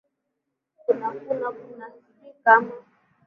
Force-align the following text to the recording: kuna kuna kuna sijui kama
kuna 0.85 1.07
kuna 1.11 1.47
kuna 1.51 1.85
sijui 1.91 2.33
kama 2.43 2.71